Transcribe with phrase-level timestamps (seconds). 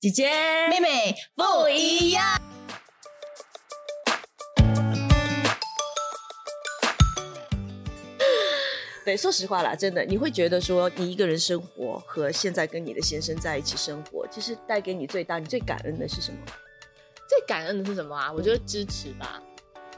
[0.00, 0.30] 姐姐、
[0.70, 2.24] 妹妹不一样。
[9.04, 16.38] 对，说实话啦，真的，你会觉得说，你一个人生活和现在跟你的先生在一起生活，其实带给你最大、你最感恩的是什么？
[17.28, 18.32] 最感恩的是什么啊？
[18.32, 19.42] 我觉得支持吧，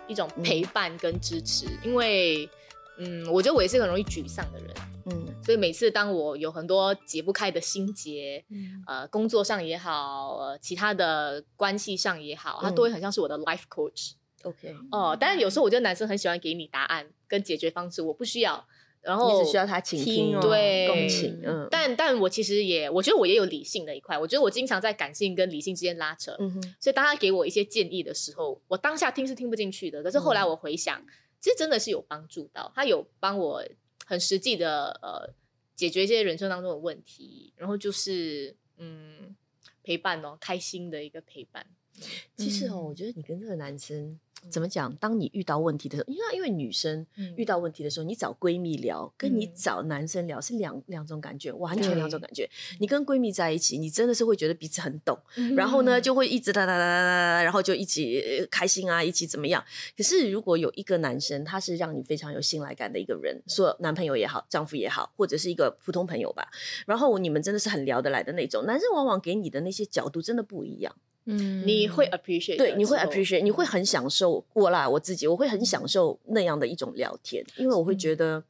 [0.09, 1.67] 一种陪伴跟支持。
[1.85, 2.51] 因为，
[2.99, 4.75] 嗯，我觉得我也是个很容易沮丧的人，
[5.07, 14.13] 嗯，所以每次当我有很多解不开的心结，嗯呃，工作上也好，呃，其他的关系上也好，他都会很像是我的 life coach。
[14.43, 18.67] OK，哦，但是有时候我觉得男生很喜欢给你答案跟解决方式，我不需要。
[19.01, 21.43] 然后你只需要他倾听，对，共情。
[21.45, 24.17] 嗯，但但我其实也，我觉得我也有理性的一块。
[24.17, 26.37] 我觉得我经常在感性跟理性之间拉扯。
[26.39, 26.63] 嗯哼。
[26.79, 30.01] 所以当他给我一些建议的时候，我当下听是听不进去的。
[30.05, 31.05] 可是后来我回想，
[31.43, 32.73] 其实真的是有帮助到。
[32.75, 33.63] 他有帮我
[34.07, 35.35] 很实际的呃
[35.75, 37.53] 解决一些人生当中的问题。
[37.57, 39.37] 然后就是嗯
[39.83, 41.67] 陪伴哦，开心的一个陪伴。
[42.37, 44.19] 其实哦，我觉得你跟这个男生。
[44.51, 44.95] 怎么讲？
[44.97, 52.49] 当你遇到问题的时候，因为因为女生遇到问题的时候，你找闺蜜聊，跟你找男生聊是两两种感觉，完全两种感觉。
[52.81, 55.19] 你跟闺蜜在一起，你真的是会觉得彼此很懂，
[55.57, 57.03] 然后呢就会一直哒哒哒哒
[57.39, 59.65] 哒，然后就一起开心啊，一起怎么样？
[59.97, 66.49] 可是如果有一个男生，他是让你非常有信赖感的一个人，说男朋友也好，丈夫也好，或者是一个普通朋友吧，
[66.87, 70.95] 然后你们真的是很聊得来的那种，男生往往给你的那些角度真的不一样。
[71.25, 78.43] 嗯，你会 appreciate 对，你会 appreciate，你会很享受我啦，我自己我会很享受那样的一种聊天，因为我会觉得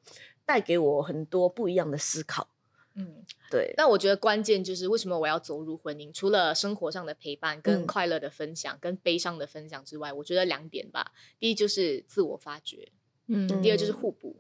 [0.47, 2.49] 带给我很多不一样的思考。
[2.95, 3.75] 嗯，对。
[3.77, 6.11] 但我觉得关键就是为什么我要走入婚姻？
[6.13, 11.13] 除了生活上的陪伴、跟快乐的分享、跟悲伤的分享之外，我觉得两点吧。
[11.39, 12.89] 第一就是自我发掘，
[13.27, 14.37] 嗯，第二就是互补。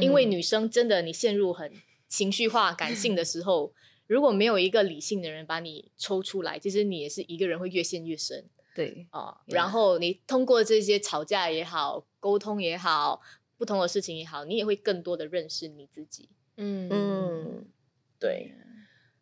[0.00, 1.72] 因为女生真的，你陷入很
[2.06, 3.72] 情绪化、感性的时候。
[4.12, 8.44] 如果没有一个理性的人把你抽出来，其实你也是一个人会越陷越深。
[8.74, 13.22] 对啊，然后你通过这些吵架也好，沟通也好，
[13.56, 16.28] 不同的事情也好，你也会更多的认识你自己。
[16.58, 17.64] 嗯嗯，
[18.18, 18.52] 对，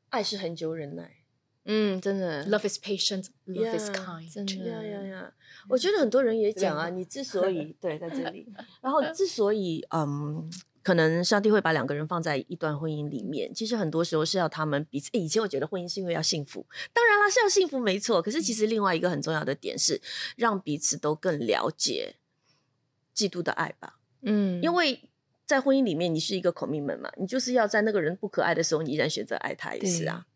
[0.08, 1.18] 爱是很久忍耐。
[1.66, 4.32] 嗯，真的，Love is patient, love is kind。
[4.32, 5.34] 真的呀呀呀！
[5.68, 10.50] 我觉得很多人也讲啊，你之所以 对在这里，然后之所以嗯。
[10.82, 15.10] 可能上帝会把两个人放在一段婚姻里面，其实很多时候是要他们彼此。
[15.12, 18.22] 以前我觉得婚姻是因为要幸福，当然啦是要幸福没错。
[18.22, 20.00] 可是其实另外一个很重要的点是，
[20.36, 22.16] 让彼此都更了解
[23.14, 23.98] 嫉妒的爱吧。
[24.22, 25.10] 嗯，因为
[25.44, 30.26] 在婚姻里面，你是一个孔明门嘛，你就是要在那个人不可爱的时候，你依然选择爱他也是啊。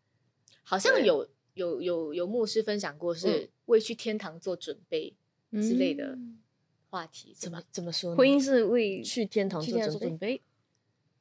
[0.61, 5.15] 好像有有有有牧师分享过，是为去天堂做准备
[5.53, 6.17] 之类的。
[6.95, 8.15] 话题怎么怎么说？
[8.15, 10.41] 婚姻是为去天堂做准备，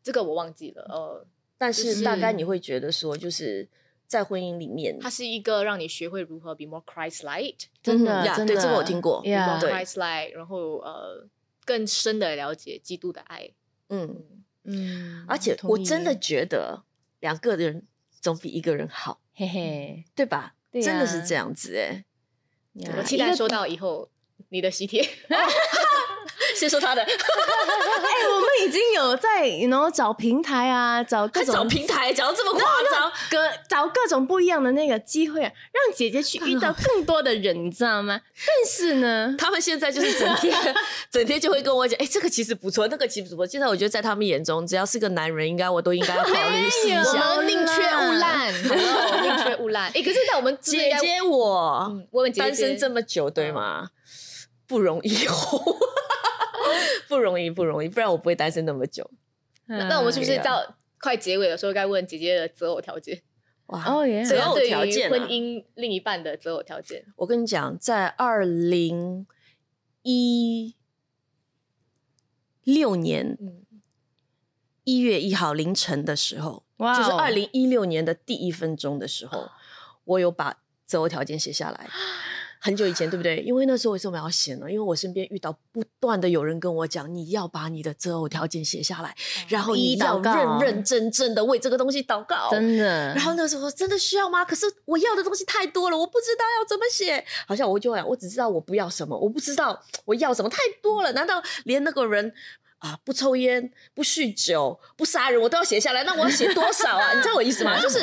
[0.04, 0.86] 这个我忘记了。
[0.88, 1.26] 呃，
[1.58, 3.68] 但是大概你会觉得说，就是
[4.06, 11.26] 在婚姻里面，它是一个让你学会如何 be more Christ-like，真的，对，这个我听过，more，Christ-like，然后呃，
[11.64, 13.50] 更深的了解基督的爱。
[13.88, 14.24] 嗯
[14.62, 16.84] 嗯，而且我真的觉得
[17.18, 17.84] 两个人
[18.20, 20.54] 总比一个人好，嘿嘿，对吧？
[20.70, 22.04] 真的是这样子哎，
[22.96, 24.08] 我期待收到以后。
[24.50, 25.02] 你的喜帖，
[26.54, 27.02] 先说他的。
[27.02, 27.08] 哎，
[28.28, 33.38] 我们已经有在，然后找平台啊，找各种平台，找到这么 夸张，各
[33.68, 35.52] 找各种不一样的那个机会，让
[35.94, 38.20] 姐姐去遇到更多的人，你知道吗？
[38.46, 40.54] 但是呢， 他们现在就是整天，
[41.10, 43.46] 整天就会跟我讲，哎，这个其实不错，那个其实不错。
[43.46, 47.40] 现在我觉得在他们眼中，只要是个男人，应该我都应该要考虑试一下。
[47.42, 48.52] 宁缺毋滥，
[49.22, 49.90] 宁缺毋滥。
[49.94, 53.88] 哎，可是在我们姐姐我，我们单身这么久，对吗？
[54.66, 55.76] 不容易哦，
[57.08, 59.10] 不容易，不容易，不然我不会单身那么久。
[59.66, 63.22] 那我们是不是到快结尾的时候该问姐姐的择偶条件？
[63.66, 63.82] 哇，
[64.24, 67.06] 择偶条件，婚姻另一半的择偶条件。
[67.16, 69.26] 我跟你讲，在二零
[70.02, 70.76] 一
[72.62, 73.38] 六年
[74.84, 79.48] 一月一号凌晨的时候，就是二零一六年的第一分钟的时候，
[80.04, 81.88] 我有把择偶条件写下来。
[82.64, 83.40] 很久以前，对不对？
[83.40, 84.72] 因为那时候为什么要写呢？
[84.72, 89.14] 因为我身边遇到不断的有人跟我讲，你要把你的择偶条件写下来，
[89.48, 93.14] 然后你要认认真真的为这个东西祷告，真的。
[93.14, 94.42] 然后那时候真的需要吗？
[94.46, 97.22] 可是我要的东西太多了，我不知道要怎么写。
[97.46, 101.12] 好像我就讲，我只知道我不要什么，我不知道我要什么，太多了。
[101.12, 102.32] 难道连那个人？
[102.84, 106.04] 啊，不抽烟，不酗酒，不杀人，我都要写下来。
[106.04, 107.12] 那我要写多少啊？
[107.16, 107.80] 你知道我意思吗？
[107.80, 107.98] 就是，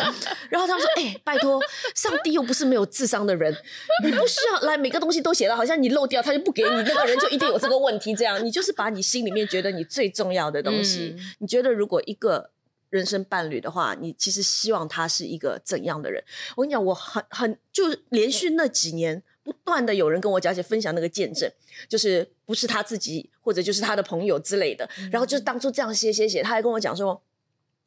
[0.49, 1.61] 然后他们说：“哎，拜托，
[1.93, 3.55] 上帝又不是没有智商的人，
[4.03, 8.15] 你不需要来每个东西都写到，好像你漏掉他就不给你，那个人就一定有这个问题。
[8.15, 12.49] 这样，你就是把你心里面觉得你最重要的东西，你觉得如果一个
[12.89, 16.23] 人生伴侣的话，你其实希望他是一个怎样的人？
[16.55, 21.51] 我跟你讲，我很很就连续那几年不断的有人跟我讲，而且分享那个见证，
[21.89, 24.89] 就是不是他自己，或者就是他的朋友之类的。
[25.11, 27.21] 然后就是当初这样写写写，他还跟我讲说。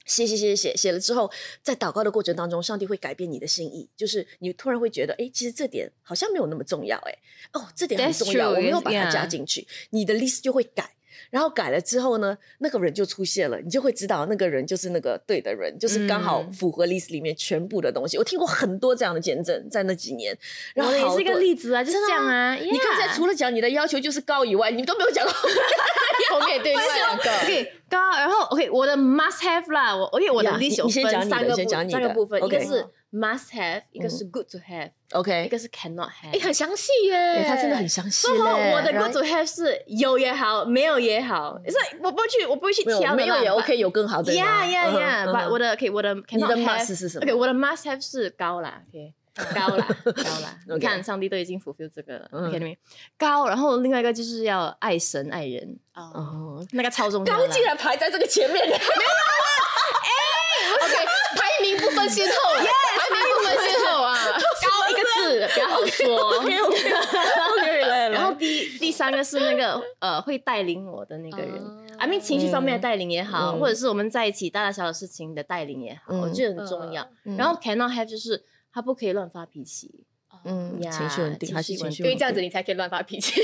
[0.07, 1.31] 写写写写写了之后，
[1.63, 7.19] 在祷告的过程当中，上帝会改变你的心意，就是你突然会觉得，哎，其实这点好像没有那么重要，哎，
[7.55, 10.91] 哦，这点很重要，我没有把它加进去，你的 list 就会改。
[11.31, 18.17] 然后改了之后呢，那个人就出现了，你就会知道那个人就是那个对的人，就是刚好符合 list 里面全部的东西。
[18.19, 20.37] 我听过很多这样的见证，在那几年，
[20.75, 22.55] 然后也是一个例子啊，就是这样啊。
[22.55, 25.33] 你刚才除了讲你的要求就是高以外，你都没有讲过。
[26.37, 31.55] OK，对，两个 OK 高，然后 OK 我的 must have 啦，我 OK 我的 list 有分三个
[31.89, 32.85] 三个部分，一个是。
[33.15, 36.33] Must have 一个是 good to have，OK，一个是 cannot have。
[36.33, 38.27] 哎，很详细耶，他真的很详细。
[38.27, 43.15] 我的 good to have 是有也好，没有也好，是我不会去，我不会去挑。
[43.15, 44.33] 没有也 OK，有更好的。
[44.33, 49.15] Yeah yeah yeah，把我的 OK，我的 cannot have 是什么？OK，我的 must have 是高啦，OK，
[49.55, 50.59] 高啦，高啦。
[50.67, 52.77] 你看，上帝都已经 fulfill 这个了，OK 里面
[53.17, 53.47] 高。
[53.47, 57.37] 然后另外一个就是要爱神爱人哦，那个超重要。
[57.37, 58.77] 高竟然排在这个前面， 没有
[60.03, 60.11] 哎
[60.83, 60.97] ，OK，
[61.37, 62.35] 排名不分先后。
[65.85, 71.63] 比较好说， 然后第第三个是那个呃会带领我的那个人
[71.99, 77.07] ，I mean 情绪方面的带领也好，或者是我们在一起大大小小事情的带领也好，我觉得很重要。
[77.37, 80.05] 然后 cannot have 就是他不可以乱发脾气，
[80.45, 83.41] 嗯，情绪稳定还是情绪，因为这样子你才可以乱发脾气。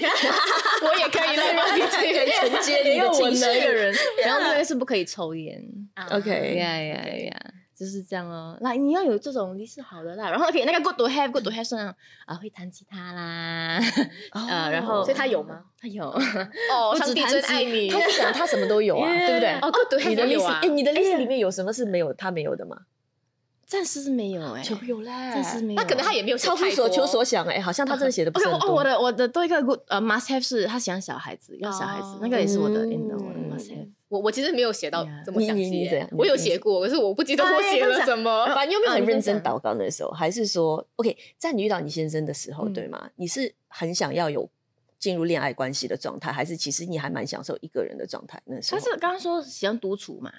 [0.82, 3.94] 我也可以乱发脾气，可以承接你的情绪的人。
[4.24, 5.62] 然后另外是不可以抽烟
[6.10, 7.36] ，OK，呀呀呀。
[7.80, 10.28] 就是这样哦，那你要有这种力是好的啦。
[10.28, 13.80] 然后可以那个 good to have good to have 是啊，会弹吉他啦，
[14.32, 15.62] 呃，然后所以他有吗？
[15.80, 17.88] 他有哦，上帝真爱你。
[17.88, 19.58] 他不讲他什么都有啊， 对不对？
[19.62, 22.76] 哦，good to have 你的 list，哎，你的 list 里面有什么是没有他没有的吗？
[23.66, 25.80] 暂时是没有哎，全部有嘞，暂时没有。
[25.80, 28.74] 那可能他也没有超乎所求所想哎，好像他真的写的不是很多。
[28.74, 33.88] 我的我的多一个 good 呃 must have 是他喜欢小孩子，要小孩子，那个也是我的 in the 我的 must have。
[34.10, 38.44] 我我其实没有写到这么详细，我有写过，可是我不记得我写了什么。
[38.46, 43.08] 反正有没有很认真祷告那时候，还是说，OK，在你遇到你先生的时候，对吗？
[43.14, 44.50] 你是很想要有
[44.98, 48.42] 进入恋爱关系的状态，还是其实你还蛮享受一个人的状态？
[48.46, 50.32] 那时候他是刚刚说喜欢独处嘛？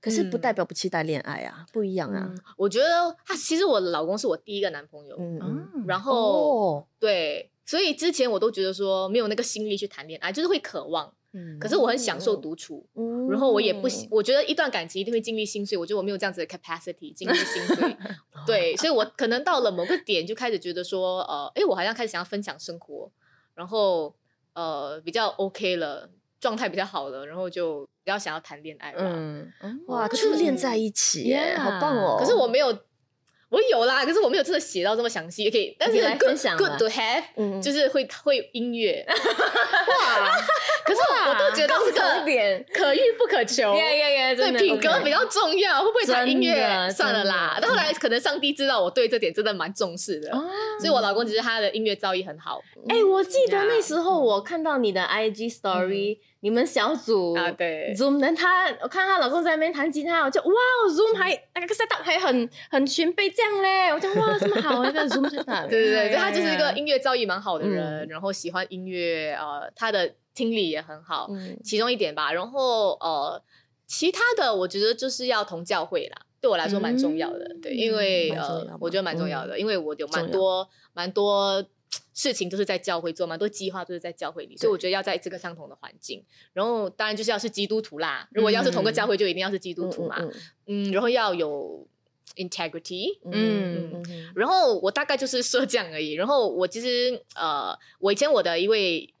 [0.00, 2.34] 可是不代表不期待恋爱啊，不一样啊。
[2.56, 11.14] 我觉得他其实我的老公是我第一个男朋友，嗯，然后对，所以之前我都觉得说没有那个心力去谈恋爱，就是会渴望。
[11.58, 12.86] 可是我很享受独处，
[13.30, 17.96] 然后我也不，我觉得一段感情一定会经历心碎，我觉得我没有这样子的 capacity 经历心碎，
[18.46, 23.10] 对，所以我可能到了某个点就开始觉得说，呃，哎，我好像开始想要分享生活，
[23.54, 24.14] 然后
[24.52, 29.52] 呃比较 OK 了，状态比较好了，然后就比较想要谈恋爱了，嗯，
[29.86, 32.76] 哇，可是恋在一起，好棒哦，可是我没有。
[33.52, 40.38] 我有啦，可是我没有真的写到这么详细，可以，但是 good good to have，就是会会音乐， 哇！
[40.92, 43.72] 可是我都觉得这个点，可遇不可求，
[44.36, 46.90] 对品格比较重要，会不会弹音乐？
[46.90, 50.30] 算了啦，后来可能上帝知道我对这点真的蛮重视的，
[50.78, 52.60] 所以我老公其实他的音乐造诣很好。
[52.88, 56.18] 哎，我记得那时候我看到你的 IG story。
[56.44, 60.52] 你们小组啊，对，Zoom，那他我看他老公在那边弹吉他，我就哇
[60.90, 71.30] ，Zoom 还那个 setup 还很很全备这样嘞，我就哇，这么好一个 Zoom setup，对对对，他就是一个音乐造诣蛮好的人，然后喜欢音乐，呃，他的听力也很好，
[71.64, 73.42] 其中一点吧，然后呃，
[73.86, 81.64] 其他的我觉得就是要同教会啦，对我来说蛮重要的，对，因为呃，我觉得蛮重要的，因为我有蛮多蛮多。
[82.14, 86.24] 事情都是在教会做，蛮多计划都是在教会里，所以我觉得要在这个相同的环境，
[86.54, 88.26] 然后当然就是要是基督徒啦。
[88.32, 90.16] 如果要是同个教会，就一定要是基督徒嘛。
[90.66, 91.86] 嗯，然后要有
[92.36, 94.02] integrity，嗯，
[94.34, 96.12] 然后我大概就是说这样而已。
[96.12, 99.12] 然后我其实呃，我以前我的一位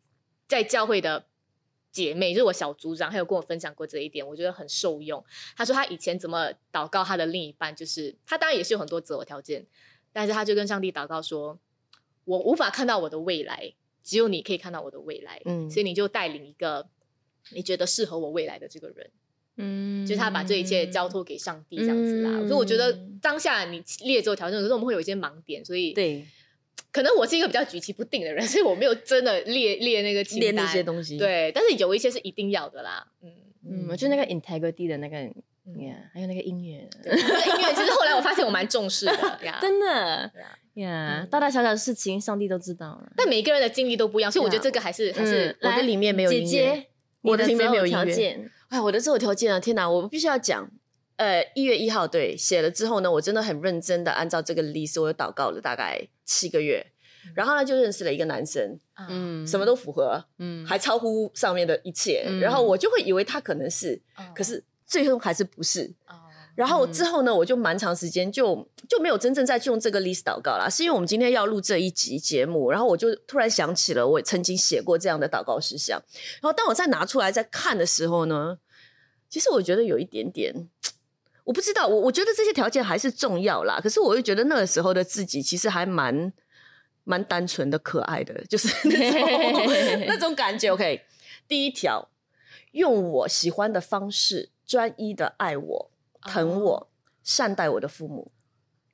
[0.48, 1.26] 在教会的
[1.90, 5.24] 姐妹，就是我小组长，还有跟我分享过这一点，我觉得很受用。
[5.56, 9.66] 她说她以前怎么祷告她的另一半，就是她当然也是有很多择偶条件，
[10.12, 11.58] 但是她就跟上帝祷告说。
[12.24, 15.42] 我无法看到我的未来，只有你可以看到我的未来。
[15.44, 16.86] 嗯，所以你就带领一个
[17.50, 19.10] 你觉得适合我未来的这个人，
[19.56, 22.38] 嗯，就是他把这一切交托给上帝这样子啦。
[22.46, 26.24] 所以我觉得当下你列这个条件，可是我们会有一些盲点，所以对，
[26.92, 31.16] 可能我是一个比较举棋不定的人， 所以我没有真的列列那个列那些东西。
[31.16, 33.04] 对，但是有一些是一定要的啦。
[33.22, 33.32] 嗯
[33.64, 35.16] 嗯，我觉得那个 integrity 的那个，
[36.12, 39.12] 还有那个音乐，音乐其实后来我发现我蛮重视的
[39.44, 40.30] 呀，真的。
[40.74, 43.12] 呀，大大小小的事情，上帝都知道了。
[43.16, 46.86] 但每个人的经历都不一样，所以我觉得这个还是还是我的里面没有音乐，
[47.20, 48.50] 我的里面没有音乐。
[48.68, 49.88] 哎，我的这种条件啊，天哪！
[49.88, 50.66] 我必须要讲，
[51.16, 56.84] 呃，一月一号对写了之后呢，我真的很认真的按照这个 list，我祷告了大概七个月，
[57.34, 58.78] 然后呢就认识了一个男生，
[59.08, 64.00] 嗯，什么都符合，嗯，还超乎上面的一切，然后我就会以为他可能是，
[64.34, 65.94] 可是最后还是不是。
[66.54, 75.98] 然后之后呢，我就蛮长时间就就没有真正在用这个 list 祷告啦，是因为我们今天要录这一集节目，然后我就突然想起了我曾经写过这样的祷告事项，
[76.42, 78.58] 然后当我再拿出来再看的时候呢，
[79.30, 80.68] 其实我觉得有一点点，
[81.44, 86.32] 我不知道，我我觉得这些条件还是重要啦，可是我又觉得那个时候的自己其实还蛮
[87.04, 90.70] 蛮单纯的、可爱的，就是 那种那种感觉。
[90.72, 91.02] OK，
[91.48, 92.08] 第一条，
[92.72, 95.88] 用我喜欢的方式专一的爱我。
[96.24, 96.88] 疼我，
[97.24, 98.30] 善待我的父母，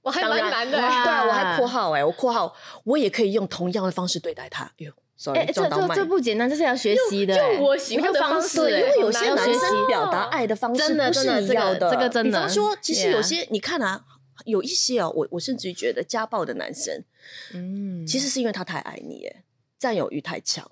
[0.00, 0.78] 我还蛮难的。
[0.78, 4.72] 对啊，我还括号哎，我括号，我也可以用同样的方式对待他。
[4.78, 7.36] 哟，sorry，这这这不简单，这是要学习的。
[7.36, 11.90] 就我喜欢的方式，因为有些男生表达爱的方式不是一样的。
[11.90, 14.02] 这个真的，比方说，其实有些你看啊，
[14.46, 17.04] 有一些哦，我我甚至于觉得家暴的男生，
[17.52, 19.28] 嗯，其实是因为他太爱你，
[19.78, 20.70] 占有欲太强，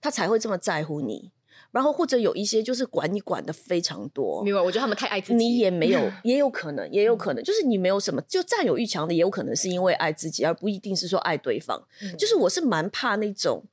[0.00, 1.30] 他才会这么在乎你。
[1.70, 4.60] 然后或者有一些就是管你管的非常多，明白？
[4.60, 11.84] 我觉得他们太爱自己，你也没有， 也有可能，也有可能，就是你没有什么，就占有欲强的，也有可能是因为爱自己，而不一定是说爱对方。
[12.16, 13.64] 就是我是蛮怕那种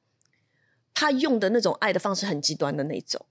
[0.94, 3.26] 他用的那种爱的方式很极端的那种。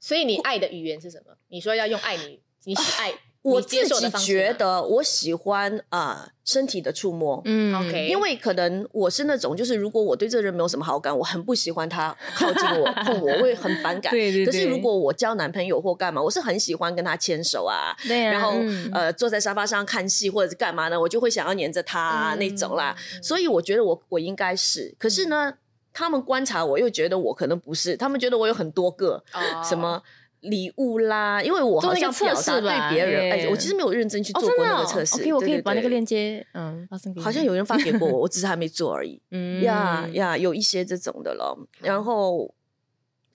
[0.00, 1.34] 所以你爱的语言是什么？
[1.48, 3.12] 你说要用爱你，你喜爱。
[3.40, 3.88] 我自己
[4.18, 14.10] 觉得我喜欢啊身体的触摸，嗯，OK，因为可能我是那种，就是如果我对这个人没有什么好感，我很不喜欢他靠近我碰我，我会很反感。
[14.12, 14.46] 对对对。
[14.46, 18.54] 可是如果我交男朋友或干嘛，我是很喜欢跟他牵手啊，对然后
[18.92, 22.94] 呃坐在沙发上看戏或者是干嘛呢，我就会想要黏着他那种啦。
[23.22, 25.54] 所以我觉得我我应该是，可是呢，
[25.92, 29.22] 他们观察我又觉得我可能不是，他们觉得我有很多个
[29.68, 30.02] 什么。
[30.42, 35.16] 礼物啦，因为我好像表达对别人，哎，我其实没有认真去做过那个测试。
[35.16, 39.20] OK，我可以把那个链接，嗯，发送给好像有人发给过我， 我只是还没做而已。
[39.32, 41.58] 嗯呀呀，有一些这种的了。
[41.80, 42.54] 然后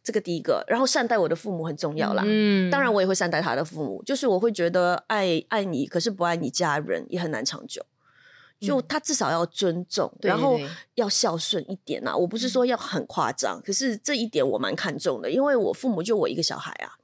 [0.01, 2.24] 这个第一个，然后善待我的父母很重要啦。
[2.25, 7.86] 嗯，当然我也会善待他的父母，就是我会觉得爱爱你，可是不爱你家人也很难长久。
[8.65, 10.60] 就他至少要尊重，然后
[10.96, 12.15] 要孝顺一点呐。
[12.15, 16.98] 我不是说要很夸张，可是这一点我蛮看重的，因为我父母就我一个小孩啊。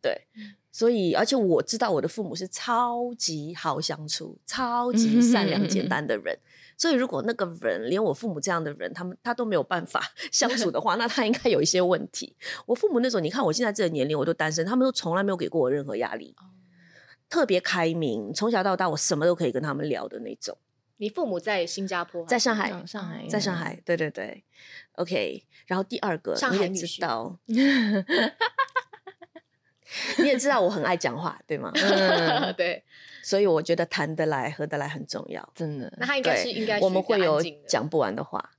[0.00, 0.26] 对，
[0.72, 6.36] 所以而且我知道我的父母是超级好相处、超级 善良、简单的人。
[6.76, 10.02] 所以如果那个人连我父母这样的人，他们他都没有办法
[10.32, 12.34] 相处的话，那他应该有一些问题。
[12.66, 16.34] 我父母那种，你看我现在这个年龄，我都单身，他们都从来没有给过我任何压力。
[17.32, 20.54] 特别开明，从小到大我什么都可以跟他们聊的那种。
[20.98, 24.44] 你父母在新加坡，在上海，上海，在上海，对对对。
[24.96, 27.38] OK，然后第二个，你也知道，
[30.18, 31.72] 你也知道我很爱讲话，对吗？
[32.54, 32.84] 对，
[33.22, 35.90] 所以我觉得谈得来、合得来很重要，真的。
[35.96, 38.50] 那他应该是应该，我们会有讲不完的话。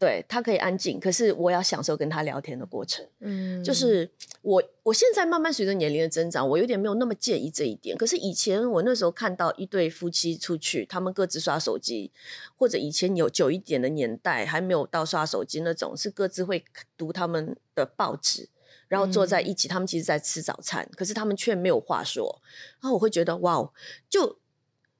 [0.00, 3.06] 对他可以安静，可是我要享受跟他聊天的过程。
[3.18, 7.94] 嗯，就是我我现在慢慢随着年龄的增长，我有点没有那么介意这一点。
[7.98, 12.10] 可是以前我那时候看到一对夫妻出去，他们各自刷手机，
[12.56, 16.64] 或者以前有久一点的年代还没有到刷手机那种，是各自会
[16.96, 18.48] 读他们的报纸，
[18.88, 22.40] 然后坐在一起，他们其实在吃早餐，可是他们却没有话说。
[22.80, 23.74] 然后我会觉得哇哦，
[24.08, 24.38] 就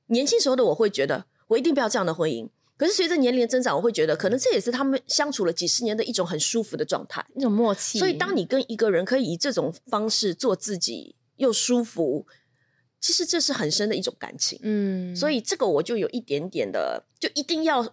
[0.08, 2.50] 年轻时候的我会觉得，我一定不要这样的婚姻。
[2.80, 7.98] 可是随着年龄的增长，我会觉得可能这也是他们相处了几十年的一种很舒服的状态，一种默契。
[7.98, 12.26] 所以，当你跟一个人可以以这种方式做自己又舒服，
[12.98, 14.58] 其实这是很深的一种感情。
[14.62, 17.86] 嗯，所以这个我就有一点点的，就一定要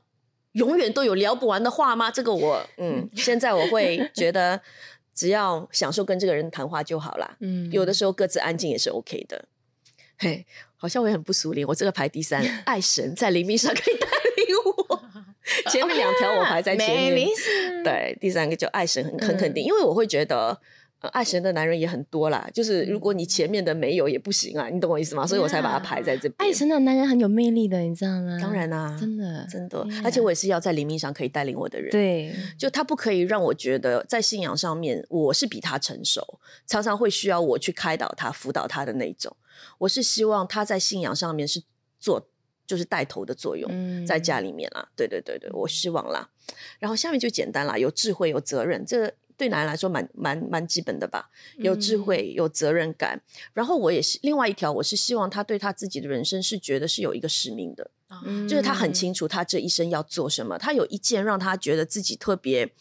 [0.53, 2.10] 永远都有聊不完的话吗？
[2.10, 4.62] 这个我嗯，现在我会觉得
[5.13, 7.36] 只要享受跟这个人谈话就好啦。
[7.41, 9.50] 嗯，有的时候各自安静也是 OK 的。
[10.17, 10.46] 嘿，
[10.77, 14.07] 好像我也很不熟练，我这个排第三， 爱神在灵命上可以带。
[15.72, 17.27] 前面两条我排在前面，
[17.84, 20.60] 对，第三个就爱神很很肯定，因为我会觉得，
[21.13, 25.25] 爱神的男人也很多啦，就是如果你前面的没有也不行啊，你懂我意思吗？
[25.25, 26.34] 所以我才把它排在这边。
[26.38, 28.38] 爱神的男人很有魅力的，你知道吗？
[28.42, 39.36] 当然啦，真的真的，而且我也是要在灵命上可以带领我的人，对，就他不可以让我觉得在信仰上面我是比他成熟，常常会需要我去开导他、辅导他的那种。
[39.77, 41.63] 我是希望他在信仰上面是
[42.00, 42.27] 做。
[42.68, 46.30] 就是带头的作用，在家里面啦，对对对对，我希望啦。
[46.78, 51.30] 然后下面就简单啦，有智慧，有责任，这对男人来说蛮蛮蛮基本的吧。
[51.58, 53.22] 有智慧，有责任感。
[53.54, 57.90] 然后我也是另外一条，我是希望他对他自己的人生是觉得是有一个使命的，
[58.48, 62.74] 就是他很清楚他这一生要做什么，他有一件让他觉得自己特别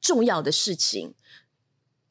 [0.00, 1.14] 重要的事情，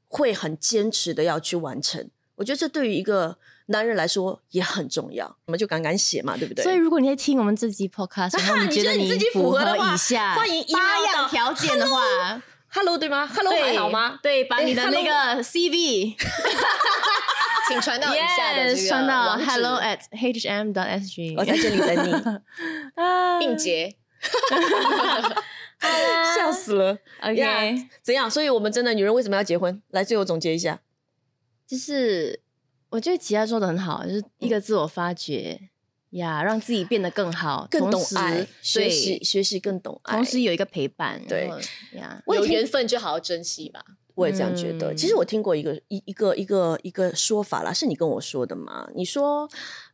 [0.08, 2.10] 会很坚持的要去完成。
[2.36, 3.38] 我觉得这对于一个
[3.70, 5.26] 男人来说也很重要。
[5.46, 6.64] 我们就敢敢写嘛，对不对？
[6.64, 12.02] 所以如果你在听我们这集 podcast，然后 你觉得你自己符合以下欢迎八样条件的话
[12.70, 14.20] ，Hello 对吗？Hello 还好吗？
[14.22, 16.16] 对，把你的那个 CV，
[17.70, 22.14] 请传到以下的传到 hello at hm dot sg， 我在这里等你，
[23.40, 23.96] 并结。
[26.36, 28.30] 笑死了，OK，怎样？
[28.30, 29.82] 所以我们真的女人为什么要结婚？
[29.92, 30.82] 来，最后总结一下，
[31.66, 32.42] 就是
[32.89, 35.60] 我觉得吉亚说的很好，就是一个自我发掘
[36.12, 41.50] 呀，让自己变得更好，更懂爱，学习学习更懂爱，同时有一个陪伴，对
[41.93, 43.84] 呀，有缘分就好好珍惜吧。
[44.15, 44.93] 我也这样觉得。
[44.93, 48.89] 其实我听过一个一一个一个一个说法啦，是你跟我说的吗？
[48.96, 49.50] 你说。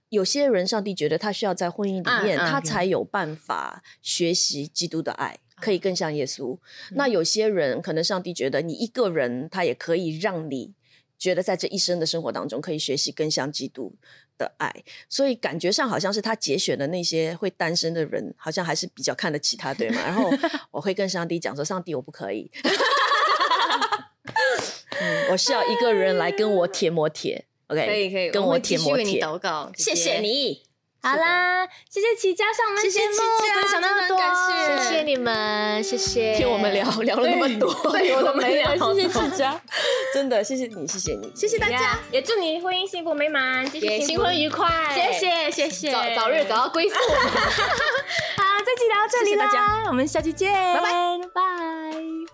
[0.10, 6.58] 有些人，上帝觉得他需要在婚姻里面，他才有办法学习基督的爱，可以更像耶稣。
[6.92, 10.74] 那有些人，可能上帝觉得你一个人，他也可以让你
[11.18, 13.94] 觉得在这一生的生活当中，可以学习更像基督
[14.38, 14.84] 的爱。
[15.10, 20.02] 所以感觉上好像是他节选的那些会单身的人，好像还是比较看得起他，对吗？
[20.02, 20.32] 然后
[20.72, 22.50] 我会跟上帝讲说：“上帝，我不可以，
[25.32, 30.64] 我需要一个人来跟我贴膜贴。” OK，可以可以，跟我贴膜贴祷告，谢谢你。
[31.06, 33.16] 好啦，谢谢齐家上我们节目，
[33.62, 34.96] 分享那么多，谢。
[34.96, 36.34] 谢你们，谢谢。
[36.36, 39.62] 听我们聊聊了那么多，对， 我都没聊，谢谢齐家，
[40.14, 46.96] 真的谢谢你，谢谢你，谢谢大家，也祝你婚姻幸福美满，谢新婚愉快，谢谢谢谢，早早日找到归宿。
[48.38, 50.92] 好，这期聊到这里啦，我们下期见，拜拜。
[51.34, 52.25] 拜。